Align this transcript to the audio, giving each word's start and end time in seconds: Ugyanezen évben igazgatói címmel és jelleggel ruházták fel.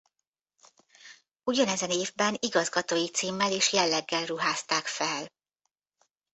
Ugyanezen 1.43 1.89
évben 1.89 2.37
igazgatói 2.39 3.09
címmel 3.09 3.51
és 3.51 3.71
jelleggel 3.73 4.25
ruházták 4.25 4.85
fel. 4.87 5.27